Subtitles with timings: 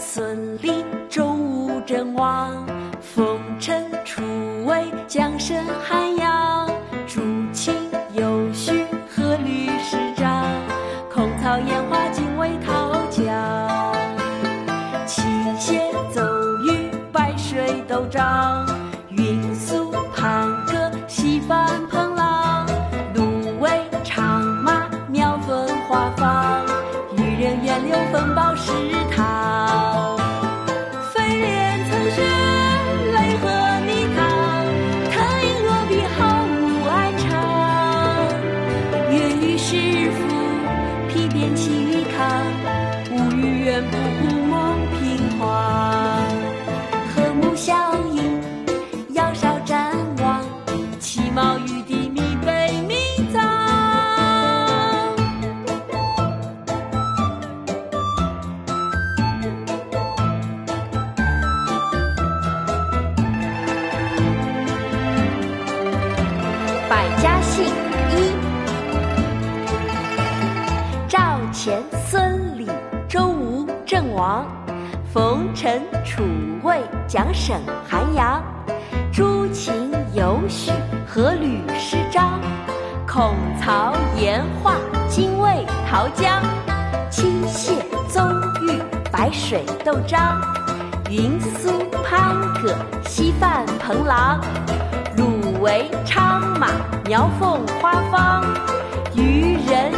[0.00, 2.66] 孙李周吴郑王，
[3.00, 4.24] 封臣楚
[4.66, 6.68] 魏江声汉阳，
[7.06, 7.20] 诸
[7.52, 7.72] 秦
[8.12, 8.72] 有许
[9.14, 10.44] 阖闾师长，
[11.12, 13.24] 孔操燕华精卫讨姜，
[15.06, 15.22] 七
[15.60, 16.20] 谢奏
[16.64, 18.66] 玉白水斗张，
[19.10, 22.66] 云苏盘葛西翻彭浪，
[23.14, 26.66] 芦苇长马苗分花放，
[27.16, 28.72] 渔人源流风暴石
[71.64, 72.68] 前孙李
[73.08, 74.44] 周吴郑王，
[75.10, 76.22] 冯陈楚
[76.62, 78.44] 魏蒋沈韩杨，
[79.10, 80.70] 朱秦尤许
[81.06, 82.38] 何吕施张，
[83.08, 84.74] 孔曹颜华
[85.08, 86.42] 精卫陶姜，
[87.10, 87.72] 七谢
[88.10, 88.22] 宗
[88.60, 88.78] 御
[89.10, 90.38] 白水斗张，
[91.08, 91.70] 云苏
[92.06, 92.76] 潘葛
[93.08, 94.38] 西范彭郎。
[95.16, 96.68] 鲁为昌马，
[97.06, 98.44] 苗凤花方；
[99.16, 99.90] 渔人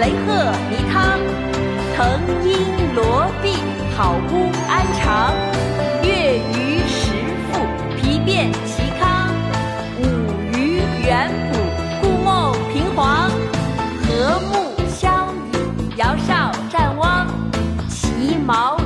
[0.00, 0.32] 雷鹤
[0.70, 1.20] 泥汤。
[1.94, 1.98] 藤
[2.42, 2.56] 阴
[2.94, 3.52] 罗璧，
[3.94, 5.34] 好屋安常。
[6.02, 7.12] 月余食
[7.52, 7.60] 腹，
[7.98, 9.28] 皮变其康。
[9.98, 10.02] 五
[10.56, 11.58] 鱼远捕，
[12.00, 13.30] 故梦平黄。
[14.00, 17.26] 和睦相依，遥少战汪。
[17.86, 18.79] 其毛